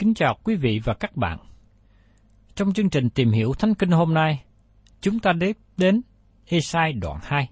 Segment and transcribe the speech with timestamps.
[0.00, 1.38] Kính chào quý vị và các bạn.
[2.54, 4.42] Trong chương trình tìm hiểu Thánh Kinh hôm nay,
[5.00, 6.02] chúng ta đến đến
[6.46, 7.48] Esai đoạn 2.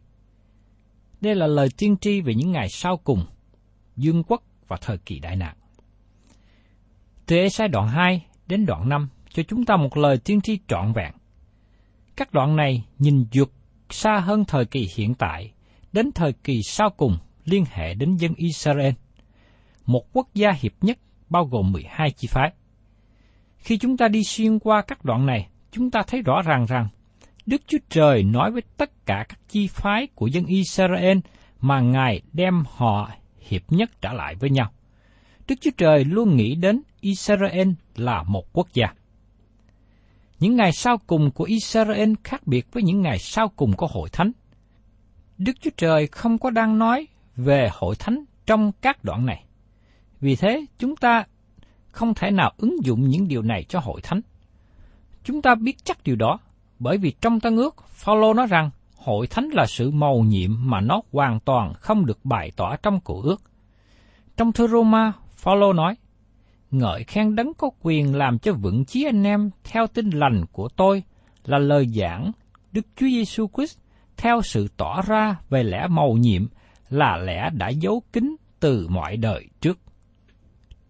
[1.20, 3.25] Đây là lời tiên tri về những ngày sau cùng,
[3.97, 5.56] dương quốc và thời kỳ đại nạn.
[7.26, 10.92] Từ Esai đoạn 2 đến đoạn 5 cho chúng ta một lời tiên tri trọn
[10.92, 11.12] vẹn.
[12.16, 13.53] Các đoạn này nhìn vượt
[13.91, 15.53] xa hơn thời kỳ hiện tại,
[15.92, 18.92] đến thời kỳ sau cùng liên hệ đến dân Israel,
[19.86, 20.98] một quốc gia hiệp nhất
[21.31, 22.53] bao gồm 12 chi phái.
[23.59, 26.89] Khi chúng ta đi xuyên qua các đoạn này, chúng ta thấy rõ ràng rằng
[27.47, 31.19] Đức Chúa Trời nói với tất cả các chi phái của dân Israel
[31.61, 34.71] mà Ngài đem họ hiệp nhất trở lại với nhau.
[35.49, 38.87] Đức Chúa Trời luôn nghĩ đến Israel là một quốc gia.
[40.39, 44.09] Những ngày sau cùng của Israel khác biệt với những ngày sau cùng của hội
[44.12, 44.33] thánh.
[45.39, 47.06] Đức Chúa Trời không có đang nói
[47.37, 49.45] về hội thánh trong các đoạn này.
[50.20, 51.24] Vì thế, chúng ta
[51.90, 54.20] không thể nào ứng dụng những điều này cho hội thánh.
[55.24, 56.38] Chúng ta biết chắc điều đó,
[56.78, 60.80] bởi vì trong Tân ước, Phaolô nói rằng hội thánh là sự mầu nhiệm mà
[60.80, 63.42] nó hoàn toàn không được bày tỏ trong cổ ước.
[64.36, 65.96] Trong thư Roma, Phaolô nói:
[66.70, 70.68] Ngợi khen đấng có quyền làm cho vững chí anh em theo tin lành của
[70.68, 71.02] tôi
[71.44, 72.32] là lời giảng
[72.72, 73.78] Đức Chúa Giêsu Christ
[74.16, 76.46] theo sự tỏ ra về lẽ mầu nhiệm
[76.90, 79.78] là lẽ đã giấu kín từ mọi đời trước.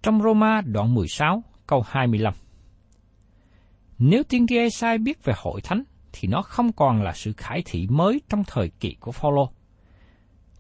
[0.09, 2.35] Trong Roma đoạn 16 câu 25
[3.99, 5.83] Nếu tiên tri Esai biết về hội thánh,
[6.13, 9.51] thì nó không còn là sự khải thị mới trong thời kỳ của Phaolô.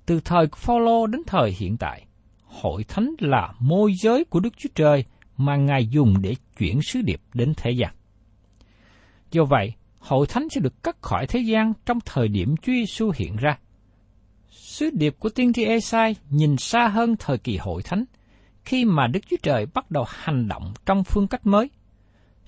[0.06, 2.06] Từ thời của Phaolô đến thời hiện tại,
[2.44, 5.04] hội thánh là môi giới của Đức Chúa Trời
[5.36, 7.94] mà Ngài dùng để chuyển sứ điệp đến thế gian.
[9.30, 13.12] Do vậy, hội thánh sẽ được cắt khỏi thế gian trong thời điểm Chúa Giêsu
[13.16, 13.58] hiện ra.
[14.50, 18.04] Sứ điệp của tiên tri Esai nhìn xa hơn thời kỳ hội thánh,
[18.68, 21.70] khi mà Đức Chúa Trời bắt đầu hành động trong phương cách mới.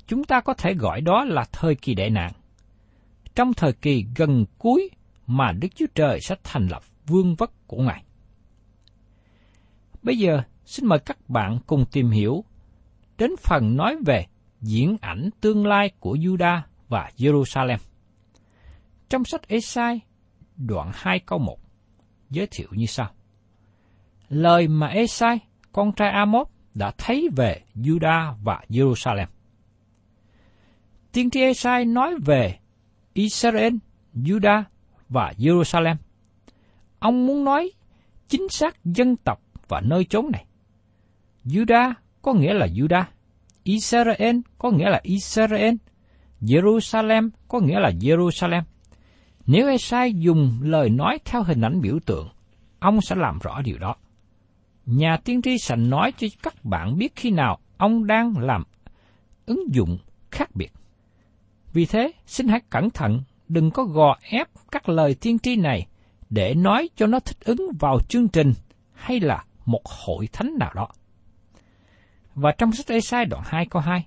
[0.07, 2.33] Chúng ta có thể gọi đó là thời kỳ đại nạn.
[3.35, 4.91] Trong thời kỳ gần cuối
[5.27, 8.05] mà Đức Chúa Trời sẽ thành lập vương vất của Ngài.
[10.03, 12.45] Bây giờ, xin mời các bạn cùng tìm hiểu
[13.19, 14.27] đến phần nói về
[14.61, 17.79] diễn ảnh tương lai của Juda và Jerusalem.
[19.09, 20.01] Trong sách Esai,
[20.57, 21.59] đoạn 2 câu 1,
[22.31, 23.11] giới thiệu như sau.
[24.29, 25.41] Lời mà Esai,
[25.73, 29.27] con trai Amos, đã thấy về Juda và Jerusalem.
[31.13, 32.59] Tiên tri Esai nói về
[33.13, 33.75] Israel,
[34.15, 34.63] Juda
[35.09, 35.97] và Jerusalem.
[36.99, 37.73] Ông muốn nói
[38.29, 40.45] chính xác dân tộc và nơi chốn này.
[41.45, 41.93] Juda
[42.23, 43.05] có nghĩa là Juda,
[43.63, 45.75] Israel có nghĩa là Israel,
[46.41, 48.63] Jerusalem có nghĩa là Jerusalem.
[49.47, 52.29] Nếu Esai dùng lời nói theo hình ảnh biểu tượng,
[52.79, 53.95] ông sẽ làm rõ điều đó.
[54.91, 58.63] Nhà tiên tri sẽ nói cho các bạn biết khi nào ông đang làm
[59.47, 59.99] ứng dụng
[60.31, 60.73] khác biệt.
[61.73, 65.87] Vì thế, xin hãy cẩn thận, đừng có gò ép các lời tiên tri này
[66.31, 68.53] để nói cho nó thích ứng vào chương trình
[68.93, 70.89] hay là một hội thánh nào đó.
[72.35, 74.07] Và trong sách Ê-sai đoạn 2 câu 2,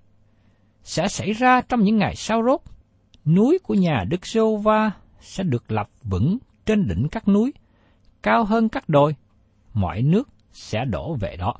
[0.83, 2.61] sẽ xảy ra trong những ngày sau rốt,
[3.25, 7.53] núi của nhà Đức Sô Va sẽ được lập vững trên đỉnh các núi,
[8.23, 9.15] cao hơn các đồi,
[9.73, 11.53] mọi nước sẽ đổ về đó.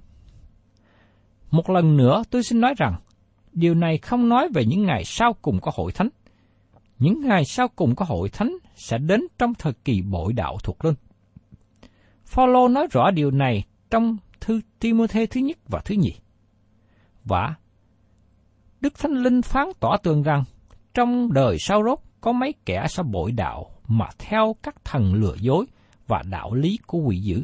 [1.52, 2.96] Một lần nữa tôi xin nói rằng,
[3.52, 6.10] điều này không nói về những ngày sau cùng có hội thánh.
[7.00, 10.86] Những ngày sau cùng có hội thánh sẽ đến trong thời kỳ bội đạo thuộc
[10.86, 10.96] linh.
[12.26, 16.14] Phaolô nói rõ điều này trong thư Timôthê thứ nhất và thứ nhì.
[17.24, 17.56] Và
[18.82, 20.44] Đức Thánh Linh phán tỏ tường rằng
[20.94, 25.36] trong đời sau rốt có mấy kẻ sẽ bội đạo mà theo các thần lừa
[25.40, 25.66] dối
[26.08, 27.44] và đạo lý của quỷ dữ.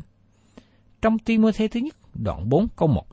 [1.02, 3.06] Trong Timothy thứ nhất, đoạn 4 câu 1.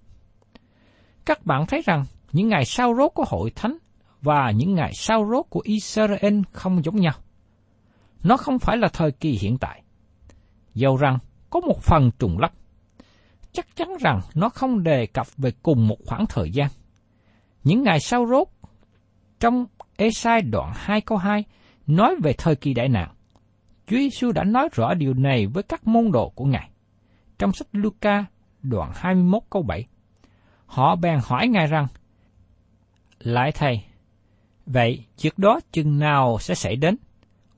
[1.25, 3.77] Các bạn thấy rằng những ngày sau rốt của hội thánh
[4.23, 7.15] và những ngày sau rốt của Israel không giống nhau.
[8.23, 9.83] Nó không phải là thời kỳ hiện tại.
[10.75, 11.19] Dầu rằng
[11.51, 12.53] có một phần trùng lắp.
[13.53, 16.69] Chắc chắn rằng nó không đề cập về cùng một khoảng thời gian.
[17.65, 18.49] Những ngày sau rốt,
[19.41, 19.67] trong
[19.97, 21.45] Esai đoạn 2 câu 2,
[21.87, 23.15] nói về thời kỳ đại nạn.
[23.87, 26.71] Chúa Giêsu đã nói rõ điều này với các môn đồ của Ngài.
[27.39, 28.25] Trong sách Luca
[28.63, 29.87] đoạn 21 câu 7,
[30.67, 31.87] họ bèn hỏi Ngài rằng,
[33.19, 33.81] Lại Thầy,
[34.67, 36.97] vậy việc đó chừng nào sẽ xảy đến?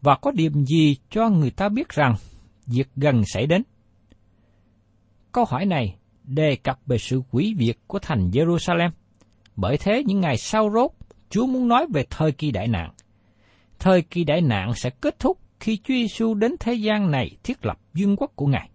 [0.01, 2.15] Và có điểm gì cho người ta biết rằng
[2.67, 3.63] việc gần xảy đến?
[5.33, 8.91] Câu hỏi này đề cập về sự quỷ diệt của thành Jerusalem.
[9.57, 10.91] Bởi thế những ngày sau rốt,
[11.31, 12.91] Chúa muốn nói về thời kỳ đại nạn.
[13.79, 17.67] Thời kỳ đại nạn sẽ kết thúc khi Chúa Giêsu đến thế gian này thiết
[17.67, 18.71] lập vương quốc của Ngài.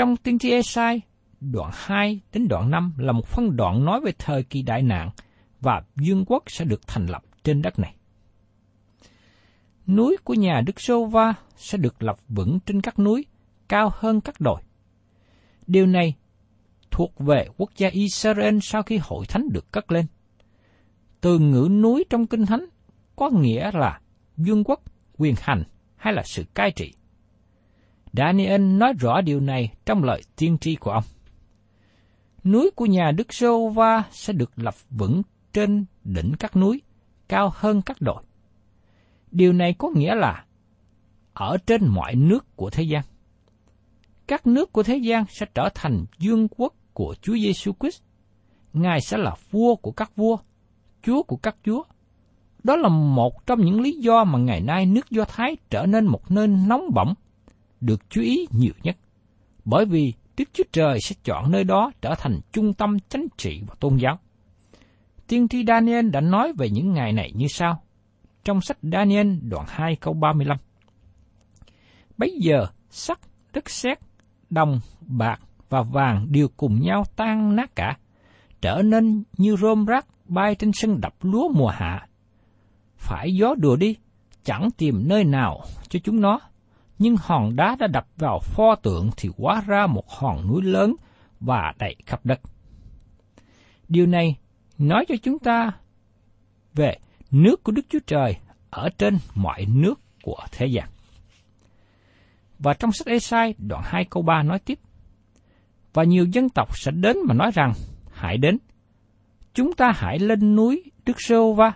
[0.00, 1.00] Trong tiên tri Esai,
[1.40, 5.10] đoạn 2 đến đoạn 5 là một phân đoạn nói về thời kỳ đại nạn
[5.60, 7.94] và vương quốc sẽ được thành lập trên đất này.
[9.86, 13.24] Núi của nhà Đức Sô Va sẽ được lập vững trên các núi,
[13.68, 14.62] cao hơn các đồi.
[15.66, 16.14] Điều này
[16.90, 20.06] thuộc về quốc gia Israel sau khi hội thánh được cất lên.
[21.20, 22.66] Từ ngữ núi trong Kinh Thánh
[23.16, 24.00] có nghĩa là
[24.36, 24.82] vương quốc,
[25.18, 25.62] quyền hành
[25.96, 26.92] hay là sự cai trị.
[28.12, 31.04] Daniel nói rõ điều này trong lời tiên tri của ông.
[32.44, 35.22] Núi của nhà Đức Sô Va sẽ được lập vững
[35.52, 36.82] trên đỉnh các núi,
[37.28, 38.22] cao hơn các đồi.
[39.30, 40.44] Điều này có nghĩa là
[41.32, 43.02] ở trên mọi nước của thế gian.
[44.26, 48.02] Các nước của thế gian sẽ trở thành vương quốc của Chúa Giêsu Christ.
[48.72, 50.36] Ngài sẽ là vua của các vua,
[51.02, 51.82] chúa của các chúa.
[52.62, 56.06] Đó là một trong những lý do mà ngày nay nước Do Thái trở nên
[56.06, 57.14] một nơi nóng bỏng,
[57.80, 58.96] được chú ý nhiều nhất.
[59.64, 63.62] Bởi vì Đức Chúa Trời sẽ chọn nơi đó trở thành trung tâm chính trị
[63.66, 64.18] và tôn giáo.
[65.26, 67.82] Tiên tri Daniel đã nói về những ngày này như sau,
[68.44, 70.56] trong sách Daniel đoạn 2 câu 35.
[72.16, 73.18] Bây giờ, sắt,
[73.52, 73.98] đất sét,
[74.50, 77.98] đồng, bạc và vàng đều cùng nhau tan nát cả,
[78.60, 82.06] trở nên như rôm rác bay trên sân đập lúa mùa hạ.
[82.96, 83.96] Phải gió đùa đi,
[84.44, 86.40] chẳng tìm nơi nào cho chúng nó,
[87.00, 90.94] nhưng hòn đá đã đập vào pho tượng thì hóa ra một hòn núi lớn
[91.40, 92.40] và đầy khắp đất.
[93.88, 94.36] Điều này
[94.78, 95.70] nói cho chúng ta
[96.74, 96.98] về
[97.30, 98.36] nước của Đức Chúa Trời
[98.70, 100.88] ở trên mọi nước của thế gian.
[102.58, 104.78] Và trong sách Esai đoạn 2 câu 3 nói tiếp,
[105.92, 107.72] Và nhiều dân tộc sẽ đến mà nói rằng,
[108.12, 108.58] hãy đến,
[109.54, 111.72] chúng ta hãy lên núi Đức Sô Va,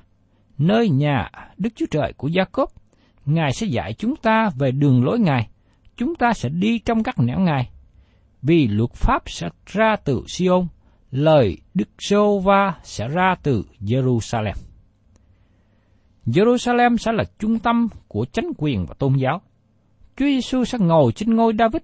[0.58, 2.83] nơi nhà Đức Chúa Trời của Gia Cốp.
[3.26, 5.48] Ngài sẽ dạy chúng ta về đường lối Ngài,
[5.96, 7.70] chúng ta sẽ đi trong các nẻo Ngài.
[8.42, 10.66] Vì luật pháp sẽ ra từ Sion,
[11.10, 14.54] lời Đức Sô Va sẽ ra từ Jerusalem.
[16.26, 19.40] Jerusalem sẽ là trung tâm của chánh quyền và tôn giáo.
[20.16, 21.82] Chúa Giêsu sẽ ngồi trên ngôi David,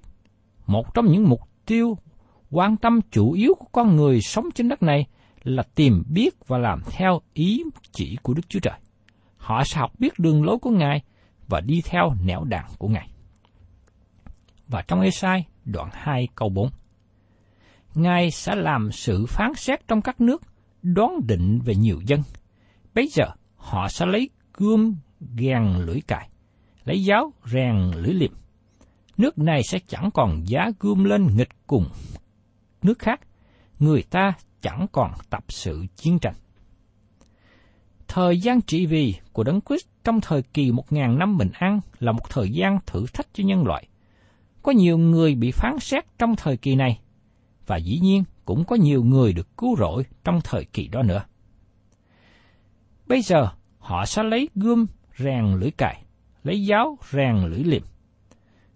[0.67, 1.99] một trong những mục tiêu
[2.51, 5.07] quan tâm chủ yếu của con người sống trên đất này
[5.43, 8.79] là tìm biết và làm theo ý chỉ của Đức Chúa Trời.
[9.37, 11.03] Họ sẽ học biết đường lối của Ngài
[11.51, 13.09] và đi theo nẻo đàn của Ngài.
[14.69, 16.71] Và trong Esai đoạn 2 câu 4
[17.95, 20.43] Ngài sẽ làm sự phán xét trong các nước,
[20.83, 22.23] đoán định về nhiều dân.
[22.95, 23.25] Bây giờ,
[23.57, 24.97] họ sẽ lấy gươm
[25.37, 26.29] gàn lưỡi cài,
[26.85, 28.33] lấy giáo rèn lưỡi liềm.
[29.17, 31.87] Nước này sẽ chẳng còn giá gươm lên nghịch cùng
[32.83, 33.21] nước khác.
[33.79, 36.35] Người ta chẳng còn tập sự chiến tranh.
[38.13, 41.81] Thời gian trị vì của Đấng Christ trong thời kỳ một ngàn năm bình an
[41.99, 43.89] là một thời gian thử thách cho nhân loại.
[44.63, 47.01] Có nhiều người bị phán xét trong thời kỳ này,
[47.67, 51.23] và dĩ nhiên cũng có nhiều người được cứu rỗi trong thời kỳ đó nữa.
[53.07, 53.49] Bây giờ,
[53.79, 54.87] họ sẽ lấy gươm
[55.19, 56.03] rèn lưỡi cài,
[56.43, 57.83] lấy giáo rèn lưỡi liềm.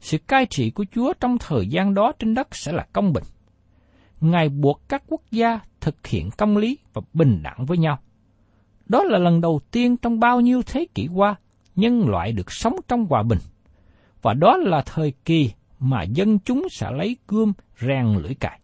[0.01, 3.25] Sự cai trị của Chúa trong thời gian đó trên đất sẽ là công bình.
[4.21, 7.99] Ngài buộc các quốc gia thực hiện công lý và bình đẳng với nhau.
[8.87, 11.35] Đó là lần đầu tiên trong bao nhiêu thế kỷ qua,
[11.77, 13.39] nhân loại được sống trong hòa bình.
[14.23, 18.61] Và đó là thời kỳ mà dân chúng sẽ lấy gươm rèn lưỡi cài.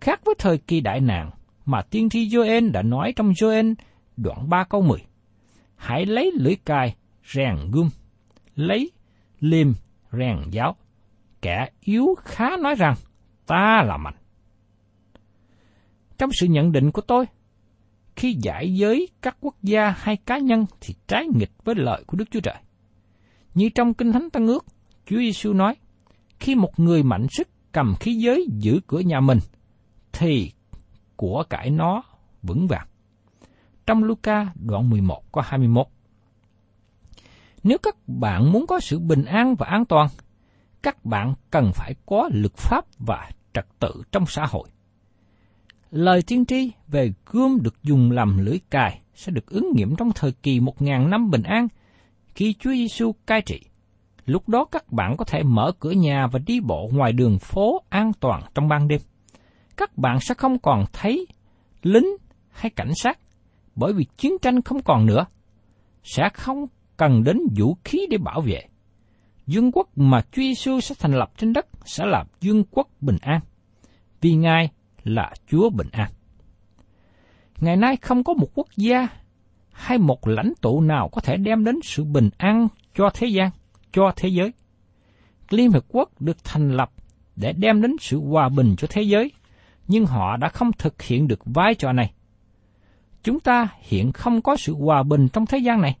[0.00, 1.30] Khác với thời kỳ đại nạn
[1.64, 3.74] mà tiên tri Joel đã nói trong Joel
[4.16, 4.98] đoạn 3 câu 10.
[5.76, 6.96] Hãy lấy lưỡi cài
[7.34, 7.88] rèn gươm,
[8.54, 8.90] lấy
[9.40, 9.72] liềm
[10.12, 10.76] rèn giáo.
[11.42, 12.94] Kẻ yếu khá nói rằng,
[13.46, 14.14] ta là mạnh.
[16.18, 17.26] Trong sự nhận định của tôi,
[18.16, 22.16] khi giải giới các quốc gia hay cá nhân thì trái nghịch với lợi của
[22.16, 22.56] Đức Chúa Trời.
[23.54, 24.64] Như trong Kinh Thánh Tăng ước,
[25.06, 25.76] Chúa Giêsu nói,
[26.40, 29.38] khi một người mạnh sức cầm khí giới giữ cửa nhà mình,
[30.12, 30.52] thì
[31.16, 32.02] của cải nó
[32.42, 32.86] vững vàng.
[33.86, 35.86] Trong Luca đoạn 11 có 21.
[37.62, 40.08] Nếu các bạn muốn có sự bình an và an toàn,
[40.82, 44.68] các bạn cần phải có luật pháp và trật tự trong xã hội.
[45.94, 50.10] Lời tiên tri về gươm được dùng làm lưỡi cài sẽ được ứng nghiệm trong
[50.14, 51.68] thời kỳ một ngàn năm bình an
[52.34, 53.60] khi Chúa Giêsu cai trị.
[54.26, 57.82] Lúc đó các bạn có thể mở cửa nhà và đi bộ ngoài đường phố
[57.88, 59.00] an toàn trong ban đêm.
[59.76, 61.26] Các bạn sẽ không còn thấy
[61.82, 62.06] lính
[62.50, 63.18] hay cảnh sát
[63.74, 65.26] bởi vì chiến tranh không còn nữa.
[66.02, 68.62] Sẽ không cần đến vũ khí để bảo vệ.
[69.46, 73.18] Dương quốc mà Chúa Giêsu sẽ thành lập trên đất sẽ là dương quốc bình
[73.20, 73.40] an.
[74.20, 74.70] Vì Ngài
[75.04, 76.10] là Chúa bình an.
[77.60, 79.08] Ngày nay không có một quốc gia
[79.72, 83.50] hay một lãnh tụ nào có thể đem đến sự bình an cho thế gian,
[83.92, 84.52] cho thế giới.
[85.50, 86.92] Liên Hợp Quốc được thành lập
[87.36, 89.32] để đem đến sự hòa bình cho thế giới,
[89.88, 92.12] nhưng họ đã không thực hiện được vai trò này.
[93.22, 95.96] Chúng ta hiện không có sự hòa bình trong thế gian này.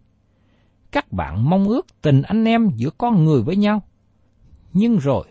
[0.90, 3.82] Các bạn mong ước tình anh em giữa con người với nhau,
[4.72, 5.26] nhưng rồi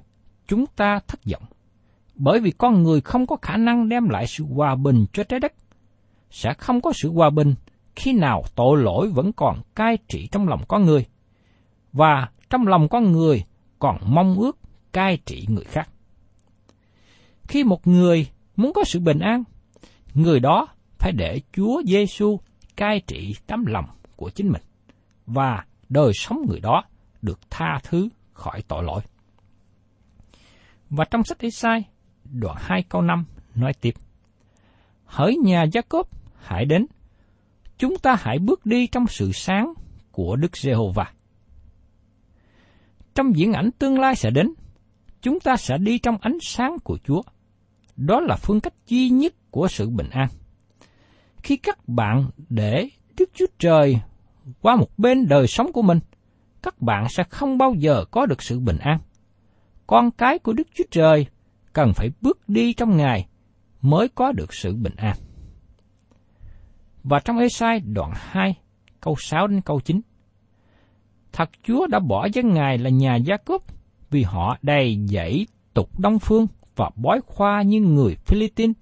[0.48, 1.44] chúng ta thất vọng
[2.16, 5.40] bởi vì con người không có khả năng đem lại sự hòa bình cho trái
[5.40, 5.54] đất.
[6.30, 7.56] Sẽ không có sự hòa bình
[7.96, 11.06] khi nào tội lỗi vẫn còn cai trị trong lòng con người,
[11.94, 13.44] và trong lòng con người
[13.80, 14.58] còn mong ước
[14.92, 15.90] cai trị người khác.
[17.48, 19.44] Khi một người muốn có sự bình an,
[20.14, 20.68] người đó
[21.00, 22.40] phải để Chúa Giêsu
[22.76, 24.62] cai trị tấm lòng của chính mình,
[25.26, 26.84] và đời sống người đó
[27.22, 29.02] được tha thứ khỏi tội lỗi.
[30.90, 31.84] Và trong sách Isaiah
[32.34, 33.26] đoạn 2 câu 5
[33.56, 33.94] nói tiếp.
[35.06, 36.86] Hỡi nhà gia cốp hãy đến,
[37.78, 39.74] chúng ta hãy bước đi trong sự sáng
[40.12, 41.12] của Đức Giê-hô-va.
[43.16, 44.54] Trong diễn ảnh tương lai sẽ đến,
[45.22, 47.22] chúng ta sẽ đi trong ánh sáng của Chúa.
[47.96, 50.28] Đó là phương cách duy nhất của sự bình an.
[51.44, 53.98] Khi các bạn để Đức Chúa Trời
[54.62, 56.00] qua một bên đời sống của mình,
[56.62, 59.00] các bạn sẽ không bao giờ có được sự bình an.
[59.88, 61.28] Con cái của Đức Chúa Trời
[61.74, 63.28] cần phải bước đi trong Ngài
[63.82, 65.16] mới có được sự bình an.
[67.04, 68.56] Và trong Ê-sai đoạn 2,
[69.02, 70.02] câu 6 đến câu 9.
[71.32, 73.64] Thật Chúa đã bỏ dân Ngài là nhà gia cốp
[74.10, 78.76] vì họ đầy dẫy tục đông phương và bói khoa như người Philippines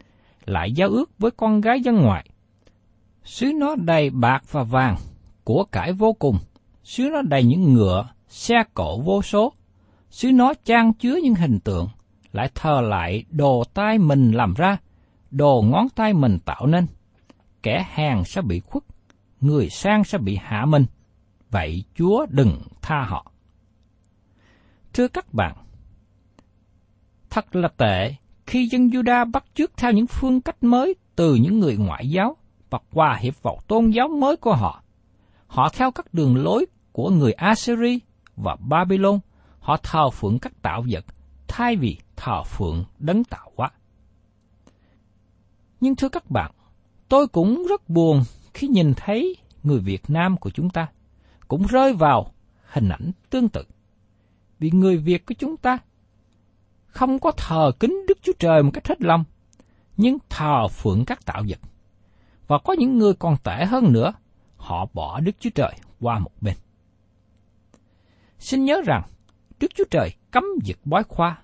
[0.46, 2.30] lại giao ước với con gái dân ngoại.
[3.24, 4.96] Xứ nó đầy bạc và vàng,
[5.44, 6.38] của cải vô cùng,
[6.84, 9.54] xứ nó đầy những ngựa, xe cộ vô số,
[10.10, 11.88] xứ nó trang chứa những hình tượng,
[12.34, 14.78] lại thờ lại đồ tay mình làm ra,
[15.32, 16.88] đồ ngón tay mình tạo nên.
[17.64, 18.84] Kẻ hèn sẽ bị khuất,
[19.42, 20.86] người sang sẽ bị hạ mình.
[21.50, 23.32] Vậy Chúa đừng tha họ.
[24.94, 25.56] Thưa các bạn,
[27.30, 31.60] thật là tệ khi dân Juda bắt chước theo những phương cách mới từ những
[31.60, 32.38] người ngoại giáo
[32.70, 34.84] và qua hiệp vọng tôn giáo mới của họ.
[35.48, 38.00] Họ theo các đường lối của người Assyri
[38.36, 39.20] và Babylon,
[39.60, 41.06] họ thờ phượng các tạo vật
[41.48, 43.72] thay vì thờ phượng đấng tạo hóa.
[45.80, 46.52] Nhưng thưa các bạn,
[47.10, 48.24] tôi cũng rất buồn
[48.54, 50.88] khi nhìn thấy người Việt Nam của chúng ta
[51.48, 52.34] cũng rơi vào
[52.66, 53.64] hình ảnh tương tự.
[54.60, 55.78] Vì người Việt của chúng ta
[56.86, 59.24] không có thờ kính Đức Chúa Trời một cách hết lòng,
[59.98, 61.60] nhưng thờ phượng các tạo vật.
[62.48, 64.14] Và có những người còn tệ hơn nữa,
[64.58, 66.56] họ bỏ Đức Chúa Trời qua một bên.
[68.40, 69.04] Xin nhớ rằng,
[69.60, 71.42] Đức Chúa Trời cấm việc bói khoa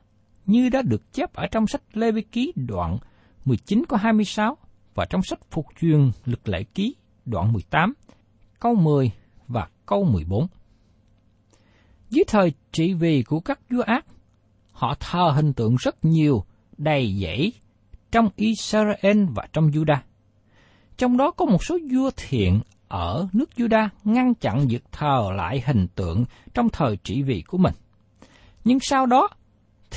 [0.47, 2.97] như đã được chép ở trong sách Lê Vi Ký đoạn
[3.45, 4.57] 19 có 26
[4.95, 7.93] và trong sách Phục truyền lực lệ ký đoạn 18
[8.59, 9.11] câu 10
[9.47, 10.47] và câu 14.
[12.09, 14.05] Dưới thời trị vì của các vua ác,
[14.71, 16.43] họ thờ hình tượng rất nhiều,
[16.77, 17.53] đầy dẫy
[18.11, 19.97] trong Israel và trong Judah.
[20.97, 25.63] Trong đó có một số vua thiện ở nước Judah ngăn chặn việc thờ lại
[25.65, 27.73] hình tượng trong thời trị vì của mình.
[28.63, 29.29] Nhưng sau đó,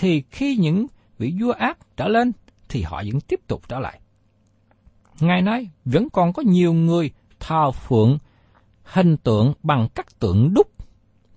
[0.01, 0.87] thì khi những
[1.19, 2.33] vị vua ác trở lên,
[2.69, 4.01] thì họ vẫn tiếp tục trở lại.
[5.21, 8.19] Ngày nay, vẫn còn có nhiều người thờ phượng
[8.85, 10.67] hình tượng bằng các tượng đúc,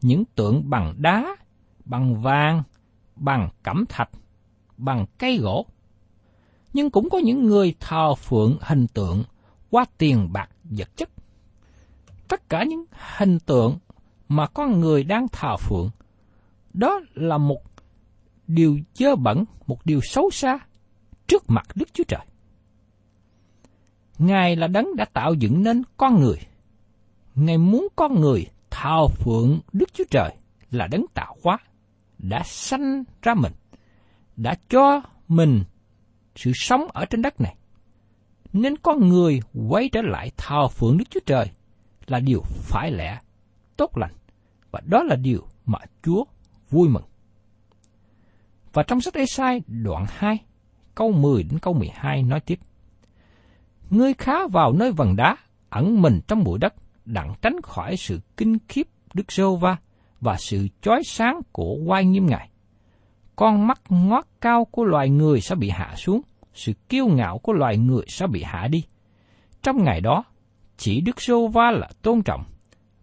[0.02, 1.36] những tượng bằng đá,
[1.86, 2.64] bằng vàng,
[3.16, 4.10] bằng cẩm thạch,
[4.78, 5.66] bằng cây gỗ.
[6.74, 9.24] Nhưng cũng có những người thờ phượng hình tượng
[9.70, 11.10] qua tiền bạc vật chất.
[12.28, 12.86] Tất cả những
[13.18, 13.78] hình tượng
[14.30, 15.90] mà con người đang thờ phượng,
[16.74, 17.73] đó là một
[18.48, 20.60] điều dơ bẩn, một điều xấu xa
[21.28, 22.26] trước mặt Đức Chúa Trời.
[24.18, 26.38] Ngài là đấng đã tạo dựng nên con người.
[27.36, 30.36] Ngài muốn con người thao phượng Đức Chúa Trời
[30.72, 31.58] là đấng tạo hóa,
[32.18, 33.54] đã sanh ra mình,
[34.36, 35.64] đã cho mình
[36.36, 37.56] sự sống ở trên đất này.
[38.54, 41.52] Nên con người quay trở lại thao phượng Đức Chúa Trời
[42.08, 43.20] là điều phải lẽ,
[43.78, 44.14] tốt lành,
[44.72, 46.24] và đó là điều mà Chúa
[46.70, 47.04] vui mừng.
[48.74, 50.38] Và trong sách Esai đoạn 2,
[50.96, 52.60] câu 10 đến câu 12 nói tiếp.
[53.90, 55.38] Ngươi khá vào nơi vần đá,
[55.70, 56.74] ẩn mình trong bụi đất,
[57.06, 59.78] đặng tránh khỏi sự kinh khiếp Đức Sô Va
[60.22, 62.50] và sự chói sáng của quai nghiêm Ngài.
[63.36, 66.22] Con mắt ngót cao của loài người sẽ bị hạ xuống,
[66.54, 68.84] sự kiêu ngạo của loài người sẽ bị hạ đi.
[69.64, 70.24] Trong ngày đó,
[70.78, 72.44] chỉ Đức Sô Va là tôn trọng,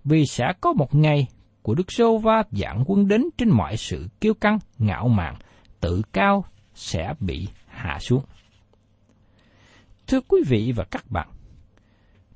[0.05, 1.27] vì sẽ có một ngày
[1.63, 5.35] của Đức Sô Va dạng quân đến trên mọi sự kiêu căng, ngạo mạn,
[5.81, 8.23] tự cao sẽ bị hạ xuống.
[10.07, 11.29] Thưa quý vị và các bạn,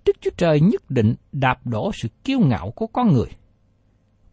[0.05, 3.29] Đức Chúa Trời nhất định đạp đổ sự kiêu ngạo của con người,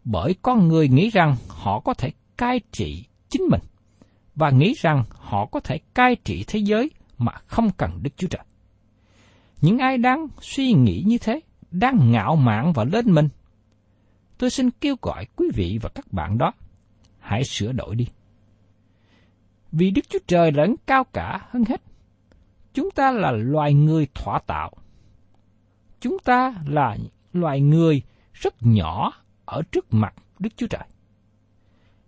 [0.03, 3.61] bởi con người nghĩ rằng họ có thể cai trị chính mình,
[4.35, 8.27] và nghĩ rằng họ có thể cai trị thế giới mà không cần Đức Chúa
[8.27, 8.43] Trời.
[9.61, 11.39] Những ai đang suy nghĩ như thế,
[11.71, 13.29] đang ngạo mạn và lên mình,
[14.37, 16.53] tôi xin kêu gọi quý vị và các bạn đó,
[17.19, 18.07] hãy sửa đổi đi.
[19.71, 21.81] Vì Đức Chúa Trời lớn cao cả hơn hết.
[22.73, 24.71] Chúng ta là loài người thỏa tạo.
[25.99, 26.97] Chúng ta là
[27.33, 28.01] loài người
[28.33, 29.13] rất nhỏ
[29.45, 30.87] ở trước mặt Đức Chúa Trời.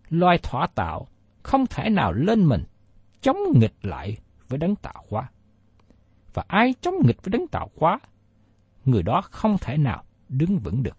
[0.09, 1.07] Loài thỏa tạo
[1.43, 2.63] không thể nào lên mình
[3.21, 4.17] chống nghịch lại
[4.49, 5.29] với đấng tạo hóa.
[6.33, 7.99] Và ai chống nghịch với đấng tạo hóa,
[8.85, 10.97] người đó không thể nào đứng vững được.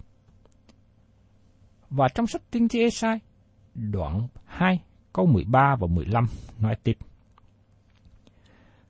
[1.90, 3.20] Và trong sách tiên tri Esai,
[3.74, 4.80] đoạn 2
[5.14, 6.26] câu 13 và 15
[6.60, 6.98] nói tiếp.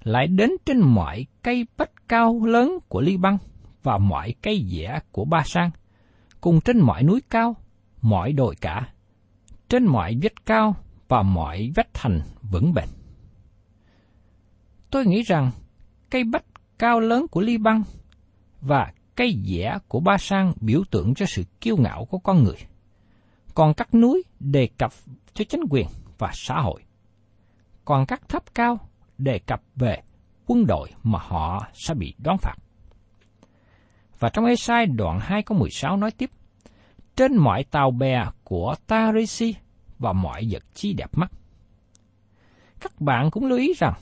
[0.02, 3.38] Lại đến trên mọi cây bách cao lớn của Ly Băng
[3.82, 5.70] và mọi cây dẻ của Ba Sang,
[6.40, 7.56] cùng trên mọi núi cao,
[8.02, 8.88] mọi đồi cả,
[9.68, 10.76] trên mọi vách cao
[11.08, 12.88] và mọi vách thành vững bền.
[14.90, 15.50] Tôi nghĩ rằng
[16.10, 16.44] cây bách
[16.78, 17.82] cao lớn của Ly Băng
[18.60, 22.56] và cây dẻ của Ba Sang biểu tượng cho sự kiêu ngạo của con người.
[23.54, 24.92] Còn các núi đề cập
[25.34, 25.86] cho chính quyền
[26.24, 26.82] và xã hội.
[27.84, 28.78] Còn các tháp cao
[29.18, 30.02] đề cập về
[30.46, 32.54] quân đội mà họ sẽ bị đón phạt.
[34.18, 36.30] Và trong Esai đoạn 2 có 16 nói tiếp,
[37.16, 39.54] Trên mọi tàu bè của Tarisi
[39.98, 41.30] và mọi vật chi đẹp mắt.
[42.80, 43.94] Các bạn cũng lưu ý rằng,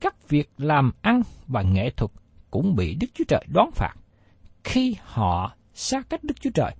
[0.00, 2.10] các việc làm ăn và nghệ thuật
[2.50, 3.94] cũng bị Đức Chúa Trời đón phạt
[4.64, 6.74] khi họ xa cách Đức Chúa Trời,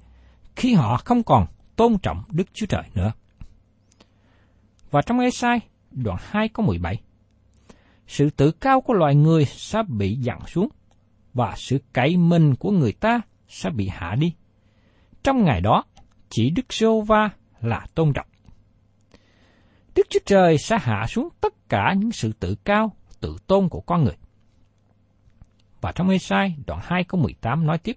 [0.57, 1.47] khi họ không còn
[1.77, 3.13] tôn trọng Đức Chúa Trời nữa.
[4.91, 7.01] Và trong Esai, đoạn 2 có 17,
[8.07, 10.69] sự tự cao của loài người sẽ bị dặn xuống,
[11.35, 14.35] và sự cậy mình của người ta sẽ bị hạ đi.
[15.23, 15.85] Trong ngày đó,
[16.29, 18.27] chỉ Đức Sô Va là tôn trọng.
[19.95, 23.81] Đức Chúa Trời sẽ hạ xuống tất cả những sự tự cao, tự tôn của
[23.81, 24.17] con người.
[25.81, 27.97] Và trong Ê-sai đoạn 2 câu 18 nói tiếp,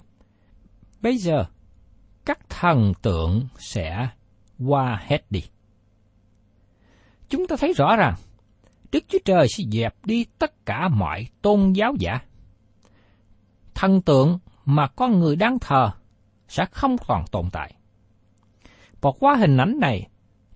[1.01, 1.45] Bây giờ,
[2.25, 4.09] các thần tượng sẽ
[4.59, 5.43] qua hết đi
[7.29, 8.15] chúng ta thấy rõ rằng
[8.91, 12.19] Đức Chúa Trời sẽ dẹp đi tất cả mọi tôn giáo giả.
[13.75, 15.91] Thần tượng mà con người đang thờ
[16.47, 17.73] sẽ không còn tồn tại.
[19.01, 20.07] Và qua hình ảnh này,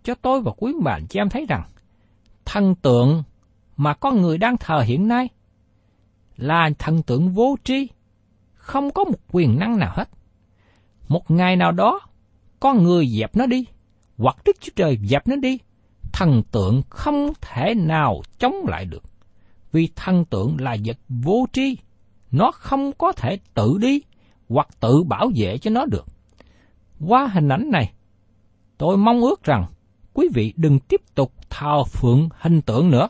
[0.04, 1.64] cho tôi và quý bạn chị em thấy rằng,
[2.46, 3.24] thần tượng
[3.78, 5.30] mà con người đang thờ hiện nay
[6.38, 7.88] là thần tượng vô tri,
[8.54, 10.10] không có một quyền năng nào hết.
[11.08, 12.00] Một ngày nào đó,
[12.60, 13.66] con người dẹp nó đi,
[14.18, 15.58] hoặc Đức Chúa Trời dẹp nó đi,
[16.13, 19.04] thần tượng không thể nào chống lại được.
[19.71, 21.78] Vì thần tượng là vật vô tri,
[22.32, 24.02] nó không có thể tự đi
[24.49, 26.06] hoặc tự bảo vệ cho nó được.
[26.99, 27.93] Qua hình ảnh này,
[28.78, 29.65] tôi mong ước rằng
[30.13, 33.08] quý vị đừng tiếp tục thờ phượng hình tượng nữa,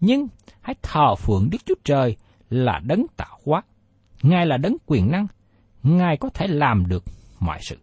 [0.00, 0.28] nhưng
[0.60, 2.16] hãy thờ phượng Đức Chúa Trời
[2.50, 3.62] là đấng tạo hóa.
[4.22, 5.26] Ngài là đấng quyền năng,
[5.82, 7.04] Ngài có thể làm được
[7.40, 7.76] mọi sự.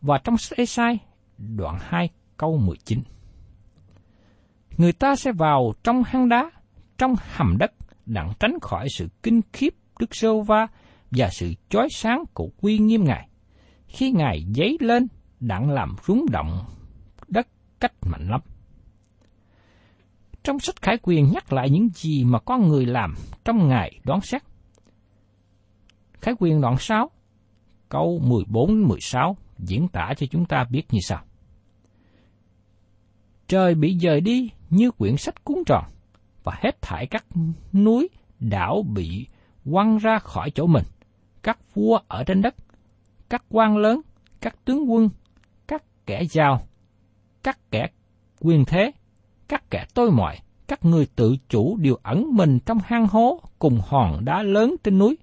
[0.00, 0.98] Và trong sách Esai,
[1.38, 3.00] đoạn 2 câu 19.
[4.76, 6.50] Người ta sẽ vào trong hang đá,
[6.98, 7.72] trong hầm đất,
[8.06, 10.66] đặng tránh khỏi sự kinh khiếp Đức Sô Va
[11.10, 13.28] và sự chói sáng của quy nghiêm Ngài.
[13.88, 15.06] Khi Ngài dấy lên,
[15.40, 16.64] đặng làm rúng động
[17.28, 17.48] đất
[17.80, 18.40] cách mạnh lắm.
[20.42, 24.20] Trong sách Khải Quyền nhắc lại những gì mà con người làm trong ngày đoán
[24.20, 24.42] xét.
[26.20, 27.10] Khải Quyền đoạn 6,
[27.88, 31.24] câu 14-16 diễn tả cho chúng ta biết như sau.
[33.48, 35.84] Trời bị dời đi như quyển sách cuốn tròn,
[36.44, 37.24] và hết thải các
[37.72, 38.08] núi,
[38.40, 39.26] đảo bị
[39.70, 40.84] quăng ra khỏi chỗ mình.
[41.42, 42.54] Các vua ở trên đất,
[43.30, 44.00] các quan lớn,
[44.40, 45.08] các tướng quân,
[45.68, 46.66] các kẻ giàu,
[47.42, 47.88] các kẻ
[48.40, 48.90] quyền thế,
[49.48, 53.80] các kẻ tôi mọi, các người tự chủ đều ẩn mình trong hang hố cùng
[53.86, 55.18] hòn đá lớn trên núi.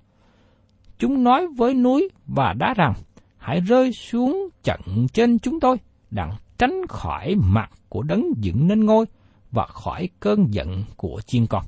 [0.98, 2.94] Chúng nói với núi và đá rằng,
[3.38, 4.82] hãy rơi xuống trận
[5.14, 5.78] trên chúng tôi,
[6.12, 9.06] đặng tránh khỏi mặt của đấng dựng nên ngôi
[9.52, 11.66] và khỏi cơn giận của chiên con.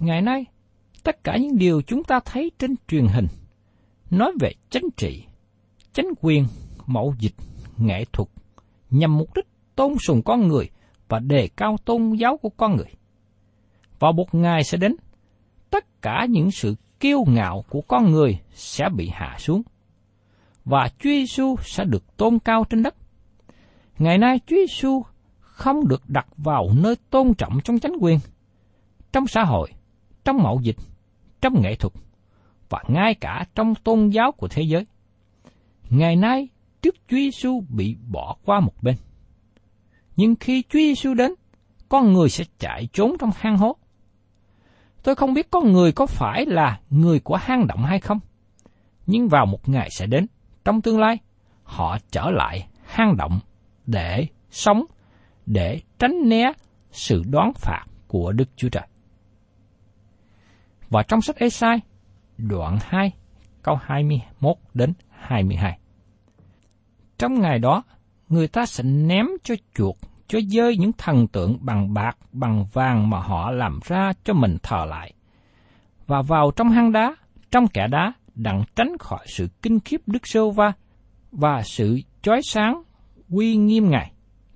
[0.00, 0.44] Ngày nay,
[1.02, 3.26] tất cả những điều chúng ta thấy trên truyền hình
[4.10, 5.24] nói về chính trị,
[5.92, 6.46] chính quyền,
[6.86, 7.34] mậu dịch,
[7.78, 8.28] nghệ thuật
[8.90, 10.70] nhằm mục đích tôn sùng con người
[11.08, 12.94] và đề cao tôn giáo của con người.
[13.98, 14.96] Vào một ngày sẽ đến,
[15.70, 19.62] tất cả những sự kiêu ngạo của con người sẽ bị hạ xuống,
[20.64, 22.94] và Chúa Giêsu sẽ được tôn cao trên đất.
[24.00, 25.02] Ngày nay Chúa Giêsu
[25.40, 28.18] không được đặt vào nơi tôn trọng trong chánh quyền,
[29.12, 29.72] trong xã hội,
[30.24, 30.76] trong mậu dịch,
[31.40, 31.92] trong nghệ thuật
[32.68, 34.86] và ngay cả trong tôn giáo của thế giới.
[35.90, 36.48] Ngày nay,
[36.82, 38.94] trước Chúa Giêsu bị bỏ qua một bên.
[40.16, 41.34] Nhưng khi Chúa Giêsu đến,
[41.88, 43.76] con người sẽ chạy trốn trong hang hố.
[45.02, 48.18] Tôi không biết con người có phải là người của hang động hay không.
[49.06, 50.26] Nhưng vào một ngày sẽ đến,
[50.64, 51.18] trong tương lai,
[51.62, 53.40] họ trở lại hang động
[53.90, 54.84] để sống,
[55.46, 56.52] để tránh né
[56.90, 58.86] sự đoán phạt của Đức Chúa Trời.
[60.88, 61.80] Và trong sách Esai,
[62.38, 63.12] đoạn 2,
[63.62, 65.78] câu 21 đến 22.
[67.18, 67.82] Trong ngày đó,
[68.28, 73.10] người ta sẽ ném cho chuột, cho dơi những thần tượng bằng bạc, bằng vàng
[73.10, 75.12] mà họ làm ra cho mình thờ lại.
[76.06, 77.16] Và vào trong hang đá,
[77.50, 80.72] trong kẻ đá, đặng tránh khỏi sự kinh khiếp Đức Sô Va
[81.32, 82.82] và sự chói sáng
[83.30, 84.12] quy nghiêm Ngài.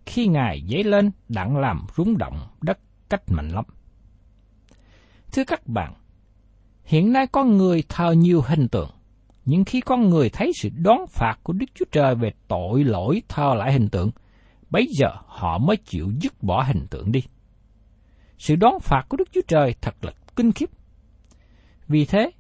[0.07, 3.65] Khi Ngài dấy lên, đặng làm rúng động đất cách mạnh lắm.
[5.33, 5.95] Thưa các bạn,
[6.85, 8.91] hiện nay con người thờ nhiều hình tượng,
[9.45, 13.23] nhưng khi con người thấy sự đón phạt của Đức Chúa Trời về tội lỗi
[13.29, 14.11] thờ lại hình tượng,
[14.71, 17.23] bấy giờ họ mới chịu dứt bỏ hình tượng đi.
[18.39, 20.71] Sự đón phạt của Đức Chúa Trời thật là kinh khiếp.
[21.89, 22.31] Vì thế,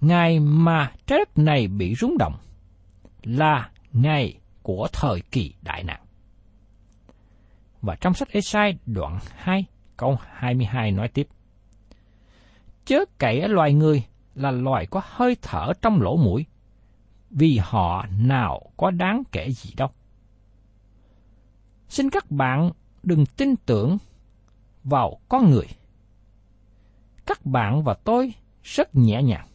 [0.00, 2.34] ngày mà trái đất này bị rúng động
[3.22, 6.00] là ngày của thời kỳ đại nạn.
[7.82, 9.64] Và trong sách Esai đoạn 2
[9.96, 11.28] câu 22 nói tiếp.
[12.84, 14.02] Chớ kể loài người
[14.34, 16.46] là loài có hơi thở trong lỗ mũi,
[17.30, 19.88] vì họ nào có đáng kể gì đâu.
[21.88, 22.70] Xin các bạn
[23.02, 23.98] đừng tin tưởng
[24.84, 25.66] vào con người.
[27.26, 29.46] Các bạn và tôi rất nhẹ nhàng,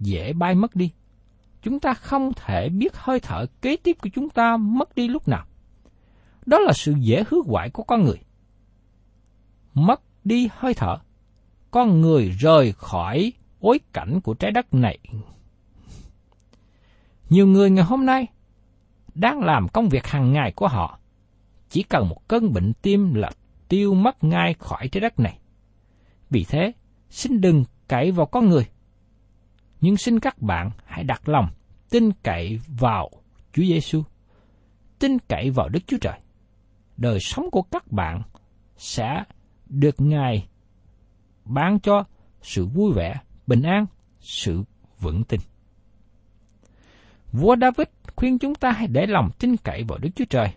[0.00, 0.92] dễ bay mất đi.
[1.64, 5.28] Chúng ta không thể biết hơi thở kế tiếp của chúng ta mất đi lúc
[5.28, 5.46] nào.
[6.46, 8.18] Đó là sự dễ hứa hoại của con người.
[9.74, 10.98] Mất đi hơi thở,
[11.70, 14.98] con người rời khỏi bối cảnh của trái đất này.
[17.30, 18.26] Nhiều người ngày hôm nay
[19.14, 20.98] đang làm công việc hàng ngày của họ,
[21.70, 23.30] chỉ cần một cơn bệnh tim là
[23.68, 25.38] tiêu mất ngay khỏi trái đất này.
[26.30, 26.72] Vì thế,
[27.10, 28.66] xin đừng cậy vào con người.
[29.84, 31.48] Nhưng xin các bạn hãy đặt lòng
[31.90, 33.10] tin cậy vào
[33.52, 34.02] Chúa Giêsu,
[34.98, 36.20] tin cậy vào Đức Chúa Trời.
[36.96, 38.22] Đời sống của các bạn
[38.76, 39.24] sẽ
[39.66, 40.48] được Ngài
[41.44, 42.04] ban cho
[42.42, 43.14] sự vui vẻ
[43.46, 43.86] bình an,
[44.20, 44.62] sự
[45.00, 45.40] vững tin.
[47.32, 50.48] Vua David khuyên chúng ta hãy để lòng tin cậy vào Đức Chúa Trời.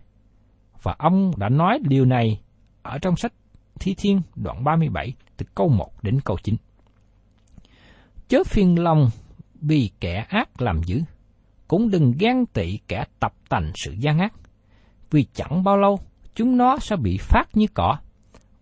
[0.82, 2.42] Và ông đã nói điều này
[2.82, 3.34] ở trong sách
[3.80, 6.56] Thi Thiên đoạn 37 từ câu 1 đến câu 9.
[8.28, 9.10] Chớ phiền lòng
[9.62, 11.02] vì kẻ ác làm dữ,
[11.68, 14.34] cũng đừng ghen tị kẻ tập tành sự gian ác,
[15.12, 16.00] vì chẳng bao lâu
[16.36, 17.98] chúng nó sẽ bị phát như cỏ,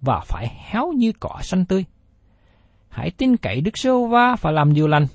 [0.01, 1.85] và phải héo như cỏ xanh tươi.
[2.89, 5.07] Hãy tin cậy Đức Sô Va và làm điều lành,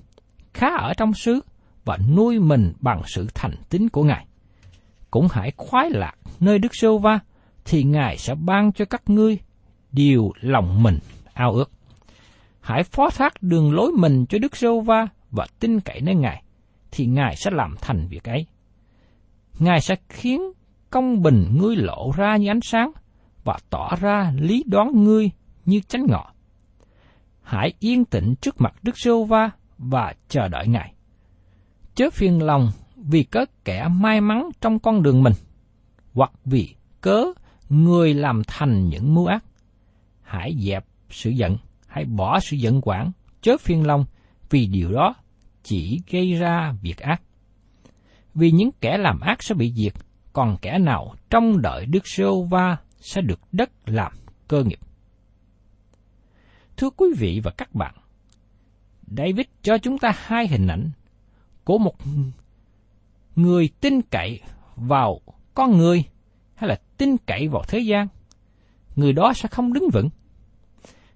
[0.54, 1.40] khá ở trong xứ
[1.84, 4.26] và nuôi mình bằng sự thành tín của Ngài.
[5.10, 7.18] Cũng hãy khoái lạc nơi Đức Sô Va,
[7.64, 9.38] thì Ngài sẽ ban cho các ngươi
[9.92, 10.98] điều lòng mình
[11.32, 11.70] ao ước.
[12.60, 16.42] Hãy phó thác đường lối mình cho Đức Sô Va và tin cậy nơi Ngài,
[16.90, 18.46] thì Ngài sẽ làm thành việc ấy.
[19.58, 20.42] Ngài sẽ khiến
[20.90, 22.92] công bình ngươi lộ ra như ánh sáng
[23.44, 25.30] và tỏ ra lý đoán ngươi
[25.64, 26.32] như chánh ngọ.
[27.42, 30.94] Hãy yên tĩnh trước mặt Đức Sô Va và chờ đợi Ngài.
[31.94, 35.32] Chớ phiền lòng vì có kẻ may mắn trong con đường mình,
[36.14, 37.24] hoặc vì cớ
[37.68, 39.44] người làm thành những mưu ác.
[40.22, 41.56] Hãy dẹp sự giận,
[41.90, 44.04] hãy bỏ sự giận quản, chớ phiền lòng,
[44.50, 45.14] vì điều đó
[45.62, 47.22] chỉ gây ra việc ác.
[48.34, 49.92] Vì những kẻ làm ác sẽ bị diệt,
[50.32, 54.12] còn kẻ nào trong đợi Đức Sô Va sẽ được đất làm
[54.48, 54.78] cơ nghiệp.
[56.76, 57.94] Thưa quý vị và các bạn,
[59.06, 60.90] David cho chúng ta hai hình ảnh
[61.64, 61.94] của một
[63.36, 64.40] người tin cậy
[64.76, 65.20] vào
[65.54, 66.04] con người
[66.54, 68.08] hay là tin cậy vào thế gian.
[68.96, 70.08] Người đó sẽ không đứng vững.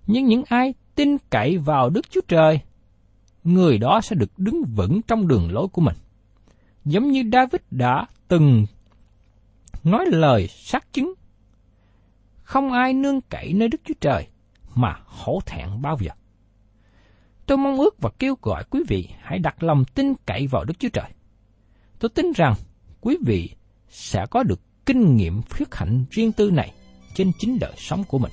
[0.06, 2.60] Nhưng những ai tin cậy vào Đức Chúa Trời,
[3.44, 5.96] người đó sẽ được đứng vững trong đường lối của mình.
[6.84, 8.66] Giống như David đã từng
[9.84, 11.14] nói lời xác chứng.
[12.42, 14.26] Không ai nương cậy nơi Đức Chúa Trời
[14.74, 16.10] mà hổ thẹn bao giờ.
[17.46, 20.74] Tôi mong ước và kêu gọi quý vị hãy đặt lòng tin cậy vào Đức
[20.78, 21.10] Chúa Trời.
[21.98, 22.54] Tôi tin rằng
[23.00, 23.50] quý vị
[23.88, 26.72] sẽ có được kinh nghiệm phước hạnh riêng tư này
[27.14, 28.32] trên chính đời sống của mình.